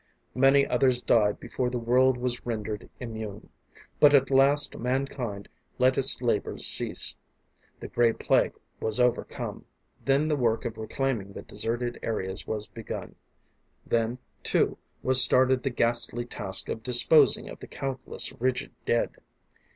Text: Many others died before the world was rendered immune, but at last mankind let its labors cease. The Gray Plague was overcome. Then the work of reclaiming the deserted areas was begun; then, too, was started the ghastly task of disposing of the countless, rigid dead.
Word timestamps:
Many 0.33 0.65
others 0.65 0.99
died 0.99 1.39
before 1.39 1.69
the 1.69 1.77
world 1.77 2.17
was 2.17 2.43
rendered 2.43 2.89
immune, 2.99 3.51
but 3.99 4.15
at 4.15 4.31
last 4.31 4.75
mankind 4.79 5.47
let 5.77 5.95
its 5.95 6.23
labors 6.23 6.65
cease. 6.65 7.15
The 7.79 7.87
Gray 7.87 8.11
Plague 8.11 8.53
was 8.79 8.99
overcome. 8.99 9.63
Then 10.03 10.27
the 10.27 10.35
work 10.35 10.65
of 10.65 10.79
reclaiming 10.79 11.33
the 11.33 11.43
deserted 11.43 11.99
areas 12.01 12.47
was 12.47 12.65
begun; 12.67 13.13
then, 13.85 14.17
too, 14.41 14.79
was 15.03 15.23
started 15.23 15.61
the 15.61 15.69
ghastly 15.69 16.25
task 16.25 16.67
of 16.67 16.81
disposing 16.81 17.47
of 17.47 17.59
the 17.59 17.67
countless, 17.67 18.33
rigid 18.41 18.71
dead. 18.85 19.17